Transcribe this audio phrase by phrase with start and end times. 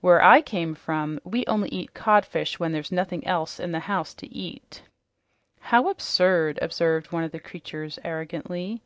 [0.00, 4.14] "Where I come from, we only eat codfish when there's nothing else in the house
[4.14, 4.80] to eat."
[5.58, 8.80] "How absurd!" observed one of the creatures arrogantly.